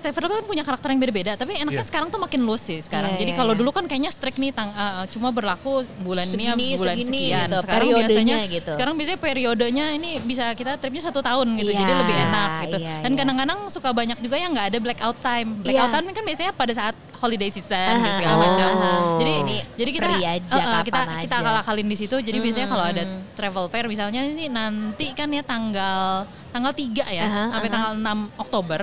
[0.00, 1.88] travel kan punya karakter yang beda-beda tapi enaknya Iya.
[1.88, 3.60] sekarang tuh makin loose sih sekarang Iya, jadi iya, kalau iya.
[3.60, 7.08] dulu kan kayaknya strict nih tang, eh, cuma berlaku bulan ini ya Segini, bulan segini
[7.22, 8.72] sekian gitu, sekarang periodenya biasanya gitu.
[8.74, 12.78] sekarang biasanya periodenya ini bisa kita tripnya satu tahun gitu Iya, jadi lebih enak gitu
[12.80, 13.18] iya, dan iya.
[13.20, 15.94] kadang-kadang suka banyak juga yang nggak ada blackout time blackout Iya.
[15.94, 18.92] time kan biasanya pada saat holiday season gitu segala macam aha.
[19.16, 21.42] jadi Ini jadi kita free aja, eh, eh, kita kapan kita aja.
[21.44, 23.02] akal-akalin di situ jadi biasanya kalau ada
[23.32, 27.74] travel fair misalnya sih nanti kan ya tanggal tanggal 3 ya Aha, sampai aha.
[27.76, 28.80] tanggal 6 Oktober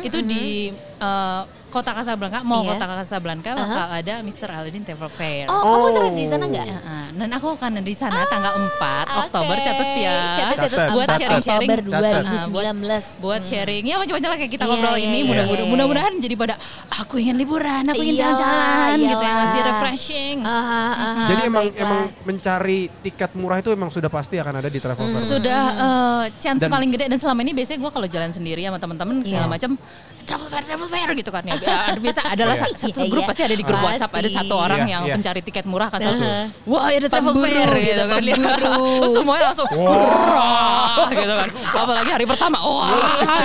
[0.00, 0.44] itu di
[0.98, 1.40] eh,
[1.74, 2.70] kota Casablanca mau Iya.
[2.70, 4.46] kota Casablanca bakal ada Mr.
[4.48, 5.44] Aladdin Travel Fair.
[5.46, 6.66] Oh, kamu ternyata di sana nggak?
[6.84, 7.02] Ah.
[7.14, 9.62] dan aku akan di sana tanggal 4 Oktober Oke.
[9.64, 10.14] catat ya.
[10.34, 10.70] Catat, catat.
[10.72, 10.88] Catat.
[10.90, 11.68] Buat 4 sharing-sharing.
[11.70, 12.24] Oktober Catat.
[12.34, 13.04] 2019.
[13.20, 15.72] Buat sharing ya macam-macam lah kayak kita Iya, ngobrol iya, ini iya, mudah-mudahan iya, iya.
[15.72, 16.54] mudah-mudahan jadi pada
[16.92, 19.34] aku ingin liburan, aku ingin jalan-jalan gitu ya, iyalah.
[19.40, 20.36] ngasih refreshing.
[20.42, 21.82] Aha, aha, Jadi emang baiklah.
[21.82, 25.22] emang mencari tiket murah itu emang sudah pasti akan ada di travel fair.
[25.24, 28.76] sudah eh, chance Dan- paling gede dan selama ini biasanya gue kalau jalan sendiri sama
[28.76, 29.50] teman-teman segala Iya.
[29.50, 29.70] macam
[30.24, 32.64] travel fair travel fair gitu kan ya Ya, biasa adalah Iya.
[32.66, 33.28] satu Iya, grup iya.
[33.28, 33.88] pasti ada di grup Pasti.
[33.90, 35.14] WhatsApp ada satu orang Iya, yang iya.
[35.14, 36.40] pencari tiket murah kan satu Aha.
[36.64, 38.54] wah ada travel Pemburu fair gitu, gitu kan pemburu.
[38.54, 42.90] terus semuanya langsung wah gitu kan apalagi hari pertama wah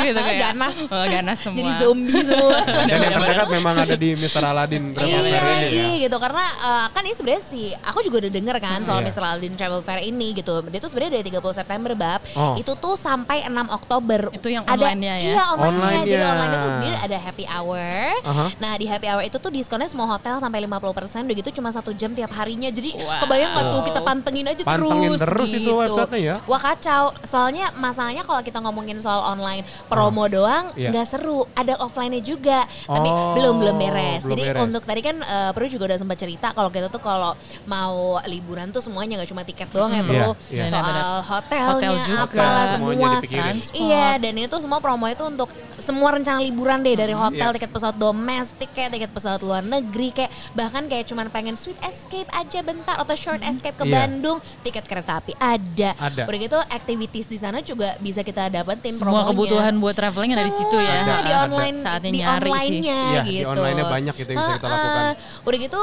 [0.01, 0.75] gitu kayak Ganas.
[0.87, 2.57] Oh, ganas semua Jadi zombie semua.
[2.89, 4.39] Dan yang terdekat memang ada di Mr.
[4.41, 5.87] Aladdin travel Iya fair ini lagi ya.
[6.01, 9.07] gitu karena uh, kan ini sebenarnya sih aku juga udah denger kan soal Iya.
[9.09, 9.23] Mr.
[9.25, 10.53] Aldin Travel Fair ini gitu.
[10.63, 12.53] Dia tuh sebenarnya dari 30 September bab Oh.
[12.55, 14.21] itu tuh sampai 6 Oktober.
[14.31, 15.31] Itu yang Ada- online-nya ya?
[15.33, 15.89] Iya online-nya.
[16.01, 16.29] Jadi Online-nya.
[16.29, 17.89] online itu dia ada happy hour.
[18.21, 18.45] Aha.
[18.55, 20.79] Nah di happy hour itu tuh diskonnya semua hotel sampai 50%
[21.23, 22.69] udah gitu cuma satu jam tiap harinya.
[22.69, 23.21] Jadi Wow.
[23.21, 25.73] kebayang nggak tuh kita pantengin aja Pantengin terus terus itu gitu.
[25.75, 26.35] websitenya ya.
[26.43, 27.03] Wah kacau.
[27.21, 30.89] Soalnya masalahnya kalau kita ngomongin soal online promo doang Iya.
[30.89, 31.47] nggak seru.
[31.53, 32.59] Ada offline-nya juga.
[32.85, 34.21] Tapi Oh, belum belum beres.
[34.21, 34.61] belum Jadi beres.
[34.61, 37.33] untuk tadi kan eh, Bro juga udah sempat cerita kalau kita tuh kalau
[37.65, 40.07] mau liburan tuh semuanya nggak cuma tiket doang ya Mm.
[40.07, 40.29] Bro.
[40.47, 40.65] Iya, iya.
[40.69, 42.23] Soal hotelnya Hotel juga.
[42.25, 43.27] apalah Semuanya semua.
[43.29, 43.79] Transport.
[43.79, 45.49] Iya, dan ini tuh semua promo itu untuk
[45.79, 47.55] semua rencana liburan deh dari hotel, Iya.
[47.55, 52.29] tiket pesawat domestik kayak tiket pesawat luar negeri kayak bahkan kayak cuman pengen sweet escape
[52.31, 53.93] aja bentar atau short escape ke Iya.
[53.97, 55.91] Bandung, tiket kereta api ada.
[55.95, 56.23] Ada.
[56.23, 59.29] Udah gitu activities di sana juga bisa kita dapetin Semua promonya.
[59.29, 60.95] kebutuhan buat traveling ada di situ ya.
[60.99, 61.43] Semua Ada, di ada.
[61.43, 62.51] online Saatnya di nyari sih.
[62.51, 63.49] online-nya Iya, di gitu.
[63.49, 65.03] online-nya banyak gitu yang bisa kita lakukan.
[65.41, 65.81] Udah gitu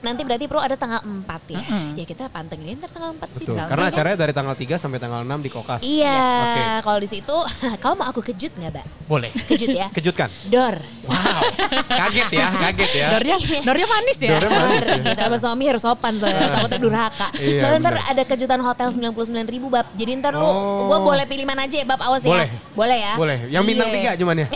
[0.00, 1.60] nanti berarti Bro ada tanggal 4 ya.
[1.60, 1.86] Mm-mm.
[1.94, 3.44] Ya kita pantengin ntar tanggal 4 sih.
[3.44, 3.56] Betul.
[3.56, 3.92] Karena empat kan?
[3.92, 5.80] acaranya dari tanggal 3 sampai tanggal 6 di Kokas.
[5.80, 6.62] Iya, Oke.
[6.82, 7.36] kalau di situ
[7.82, 8.86] kamu mau aku kejut nggak, Mbak?
[9.06, 9.30] Boleh.
[9.46, 9.86] Kejut ya.
[9.96, 10.28] Kejutkan.
[10.46, 10.76] Dor.
[11.04, 11.42] Wow.
[11.90, 13.06] kaget ya, kaget ya.
[13.12, 14.30] Dornya, dornya manis ya.
[14.32, 14.96] Dornya manis ya.
[15.00, 17.28] gitu sama suami harus sopan soalnya takutnya durhaka.
[17.34, 19.12] Iya, soalnya ntar ada kejutan hotel 99
[19.46, 19.86] ribu bab.
[19.92, 20.86] Jadi ntar lu, Oh.
[20.86, 22.46] gue boleh pilih mana aja ya bab awas Boleh.
[22.46, 22.58] ya.
[22.72, 23.12] Boleh ya.
[23.14, 23.38] Boleh.
[23.50, 24.12] Yang bintang Iya.
[24.14, 24.46] 3 cuman ya.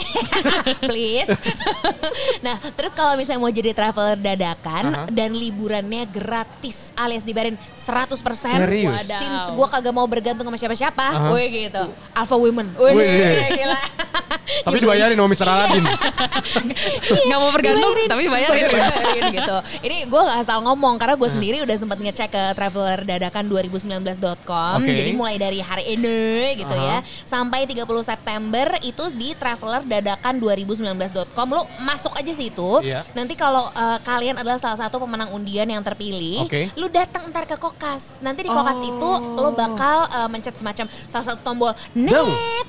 [0.89, 1.31] Please.
[2.41, 5.05] nah terus kalau misalnya mau jadi traveler dadakan Aha.
[5.11, 8.95] dan liburannya gratis alias dibayarin 100% Serius?
[8.95, 9.21] Wadaw.
[9.21, 11.31] Since gue kagak mau bergantung sama siapa-siapa, Aha.
[11.35, 11.85] woi gitu.
[12.15, 12.71] Alpha women.
[12.79, 12.95] Wih.
[13.51, 13.79] gila.
[14.67, 15.49] Tapi dibayarin sama Mr.
[15.49, 15.85] Aladin.
[17.29, 18.09] Nggak mau bergantung, Dibayarin.
[18.09, 18.63] tapi bayarin.
[18.69, 19.57] Dibayarin gitu.
[19.85, 24.77] Ini gue gak asal ngomong karena gue sendiri udah sempat ngecek ke traveler dadakan 2019.com.
[24.81, 24.93] Oke.
[24.93, 27.01] Jadi mulai dari hari ini gitu Aha.
[27.01, 32.71] ya sampai 30 September itu di traveler dadakan 2019.com lu masuk aja situ.
[32.85, 33.05] Iya.
[33.17, 36.69] Nanti kalau uh, kalian adalah salah satu pemenang undian yang terpilih, Oke.
[36.75, 38.19] lu datang ntar ke Kokas.
[38.19, 42.21] Nanti di Kokas itu lo bakal uh, mencet semacam salah satu tombol net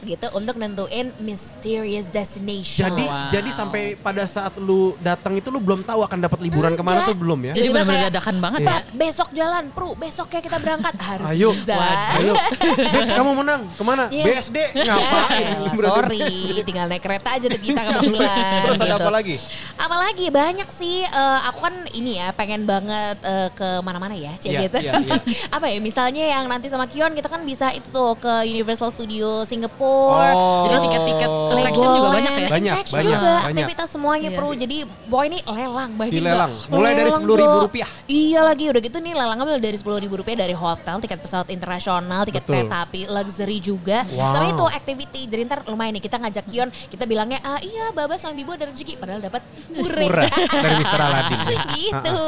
[0.01, 2.85] gitu untuk nentuin mysterious destination.
[2.85, 3.29] Jadi Wow.
[3.29, 6.99] jadi sampai pada saat lu datang itu lu belum tahu akan dapat liburan ke mana
[6.99, 7.09] Enggak.
[7.09, 7.53] tuh belum ya?
[7.53, 8.67] Jadi benar-benar dadakan banget ya.
[8.67, 11.75] Pak, besok jalan, Pru, besok ya kita berangkat harus Ayo, bisa.
[12.17, 12.33] ayo.
[12.75, 13.61] Beb, kamu menang.
[13.71, 14.03] Ke mana?
[14.09, 14.23] Iya.
[14.25, 14.57] BSD.
[14.77, 15.47] Ngapain?
[15.73, 16.27] Berarti- sorry,
[16.61, 18.61] tinggal naik kereta aja tuh kita kebetulan.
[18.63, 18.99] Terus ada gitu.
[18.99, 19.35] apa lagi?
[19.75, 20.97] Apalagi banyak sih.
[21.05, 24.77] eh, aku kan ini ya pengen banget eh, ke mana-mana ya, cek Iya, gitu.
[24.77, 25.17] iya, iya.
[25.57, 25.81] apa ya?
[25.81, 30.29] Misalnya yang nanti sama Kion kita kan bisa itu tuh ke Universal Studio Singapore.
[30.29, 30.69] Oh.
[30.69, 32.47] Jadi tiket-tiket attraction juga banyak ya?
[32.47, 33.49] Banyak, attraction banyak, juga, banyak.
[33.49, 34.37] aktivitas semuanya Iya.
[34.37, 34.53] perlu.
[34.53, 34.77] Jadi
[35.09, 36.51] boy ini lelang, bayangin Dilelang.
[36.53, 36.69] nggak?
[36.69, 37.63] Mulai dari Lelang, 10.000 Jo.
[37.65, 37.89] rupiah.
[38.05, 41.47] Iya lagi, udah gitu nih lelangnya mulai dari 10 ribu rupiah dari hotel, tiket pesawat
[41.49, 42.53] internasional, tiket Betul.
[42.61, 44.05] kereta api, luxury juga.
[44.13, 44.37] Wow.
[44.37, 48.21] Sama itu activity, jadi ntar lumayan nih kita ngajak Kion, kita bilangnya ah iya Baba
[48.21, 50.05] sama Bibo ada rezeki, padahal dapat murah.
[50.05, 50.99] Murah dari Mr.
[51.01, 51.57] Aladin.
[51.79, 52.19] gitu.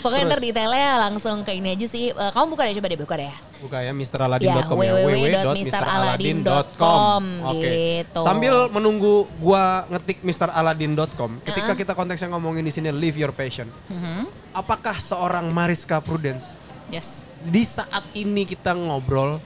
[0.00, 2.10] Pokoknya ntar detailnya langsung ke ini aja sih.
[2.10, 3.32] Eh, kamu buka deh, coba deh buka deh.
[3.60, 5.08] Buka ya mraladin.com Ya, ya.
[5.08, 7.64] www.mraladin.com, Oke.
[7.64, 8.20] gitu.
[8.20, 11.78] Sambil menunggu gua ngetik mraladin.com, ketika Uh-uh.
[11.78, 13.72] kita konteksnya ngomongin di sini live your passion.
[13.88, 14.28] Mhm.
[14.52, 17.26] Apakah seorang Mariska Prudence Yes.
[17.42, 19.40] di saat ini kita ngobrol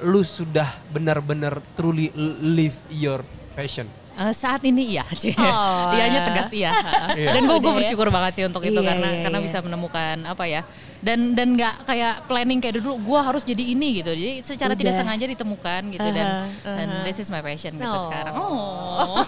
[0.00, 3.20] lu sudah benar-benar truly live your
[3.52, 3.90] passion?
[4.18, 5.30] Eh, saat ini iya, Ci.
[5.38, 5.94] Oh.
[5.96, 6.74] Ianya tegas iya.
[7.18, 7.38] Iya.
[7.38, 7.70] Dan gue ya.
[7.70, 9.46] bersyukur banget sih untuk itu Iya, karena iya, karena iya.
[9.46, 10.66] bisa menemukan apa ya.
[10.98, 14.10] Dan dan nggak kayak planning kayak dulu gue harus jadi ini gitu.
[14.10, 15.00] Jadi secara tidak Udah.
[15.06, 17.04] sengaja ditemukan gitu dan Uh-huh, dan uh-huh.
[17.06, 18.04] this is my passion gitu Oh.
[18.10, 18.34] sekarang.
[18.34, 19.22] Oh.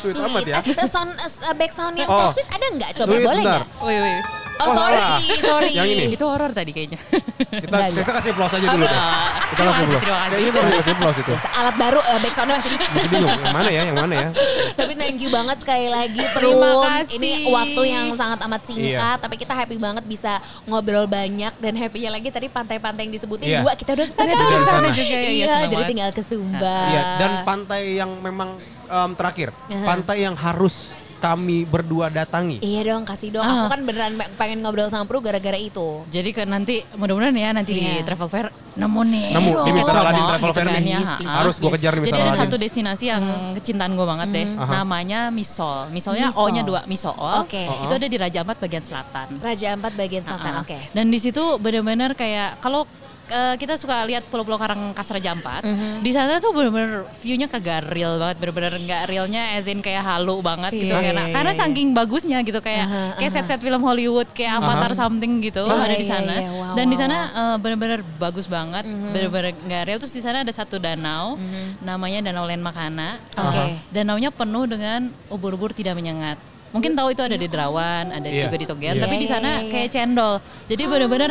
[0.00, 0.60] Sweet amat ya.
[0.64, 2.32] Eh, sound, eh, back sound yang Oh.
[2.32, 2.90] so sweet ada nggak?
[2.96, 4.45] Coba Sweet, boleh nggak?
[4.56, 5.20] Oh, Oh, sorry, salah.
[5.38, 5.70] sorry.
[5.70, 6.04] Yang ini.
[6.12, 6.96] Itu horor tadi kayaknya.
[6.96, 9.00] Kita, Enggak, kita kasih plus aja dulu deh.
[9.46, 10.00] Kita kasih plus.
[10.00, 10.32] terima kasih.
[10.32, 11.30] Kayaknya baru kasih plus itu.
[11.30, 14.14] Biasa, alat baru eh, back soundnya masih di Masih bingung, yang mana ya, yang mana
[14.16, 14.28] ya?
[14.72, 17.16] Tapi thank you banget sekali lagi kasih.
[17.16, 18.66] Ini waktu yang sangat amat Iya.
[18.66, 20.32] singkat Tapi kita happy banget bisa
[20.64, 23.60] ngobrol banyak Dan happynya lagi tadi pantai-pantai yang disebutin Iya.
[23.60, 25.88] Dua kita udah ke sana Ternyata udah ke sana juga ya, iya, Iya jadi banget.
[25.88, 29.48] tinggal ke Sumba Iya, dan pantai yang memang em, terakhir,
[29.82, 32.60] pantai yang harus kami berdua datangi.
[32.60, 33.64] Iya dong kasih dong Ah.
[33.64, 37.72] Aku kan beneran pengen ngobrol sama Pru gara-gara itu Jadi kan nanti mudah-mudahan ya nanti
[37.72, 38.00] Iya.
[38.00, 39.26] di travel fair nemu nih.
[39.32, 39.94] Nemu di Kita Mr.
[39.96, 40.92] Aladin Travel gitu Fair kan nih.
[40.92, 41.28] ya.
[41.32, 42.08] Harus gue kejar nih Mr.
[42.08, 43.24] Jadi ada satu destinasi yang
[43.54, 44.46] kecintaan gue banget deh.
[44.54, 44.72] Aha.
[44.76, 45.88] Namanya Misol.
[45.88, 46.42] Misolnya Misol.
[46.42, 47.16] O-nya dua, Misol.
[47.16, 47.64] Oke.
[47.64, 49.26] Itu ada di Raja Ampat bagian selatan.
[49.38, 50.52] Raja Ampat bagian selatan.
[50.60, 52.84] Oke Dan di situ benar-benar kayak kalau
[53.28, 56.00] eh, kita suka lihat pulau-pulau karang Kas Raja Ampat, Mhm.
[56.00, 60.38] di sana tuh benar-benar view-nya kagak real banget, benar-benar nggak realnya as in kayak halu
[60.40, 61.60] banget gitu Iya, karena iya, karena iya.
[61.60, 63.36] saking bagusnya gitu kayak Aha, kayak aha.
[63.40, 66.34] set-set film Hollywood kayak Avatar something gitu Iya, ada di iya, sana.
[66.36, 66.50] iya.
[66.50, 69.10] Wow, Dan di wow, sana eh, benar-benar bagus banget, Mhm.
[69.10, 69.98] benar-benar nggak real.
[69.98, 71.34] Terus di sana ada satu danau,
[71.80, 73.18] namanya Danau Len Makana.
[73.32, 73.56] Oke.
[73.56, 76.36] Eh, Danaunya penuh dengan ubur-ubur tidak menyengat.
[76.70, 79.02] Mungkin tahu itu ada di Derawan, ada Iya, juga di Togean, iya.
[79.02, 79.70] tapi di Iya, sana iya, iya.
[79.70, 80.34] kayak cendol.
[80.66, 81.30] Jadi benar-benar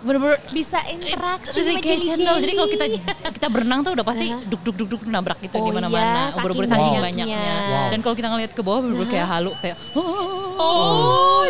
[0.00, 2.36] bener-bener Bisa interaksi Jadi sama kayak channel.
[2.40, 2.84] Jadi kalau kita
[3.36, 6.32] kita berenang tuh udah pasti duk duk duk duk nabrak gitu Oh di mana-mana.
[6.32, 7.02] iya, saking saking banyaknya.
[7.28, 7.52] banyaknya.
[7.68, 7.88] Wow.
[7.92, 10.49] Dan kalau kita ngeliat ke bawah bener-bener kayak halu kayak Oh,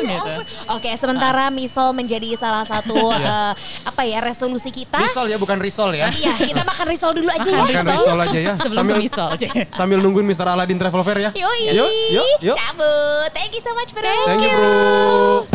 [0.00, 0.42] ya gitu.
[0.74, 3.52] Oke, sementara misol menjadi salah satu eh,
[3.86, 4.98] apa ya resolusi kita.
[5.00, 6.08] Risol ya bukan risol ya.
[6.10, 7.80] Iya, kita makan risol dulu aja Makan ya.
[7.80, 8.54] Makan risol aja ya.
[8.58, 9.48] Sebelum Sambil ke misal aja.
[9.74, 10.46] sambil nungguin Mr.
[10.46, 11.30] Aladin Travel Fair ya.
[11.34, 11.74] Yoi.
[11.74, 12.56] Yuk, yuk, yuk.
[12.56, 13.30] Cabut.
[13.36, 14.14] Thank you so much, bro.
[14.26, 15.46] Thank you bro.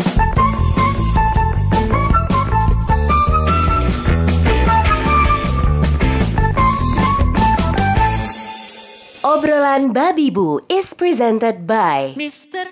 [9.26, 12.70] Obrolan Babi Bu is presented by Mr.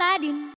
[0.00, 0.40] Aladin.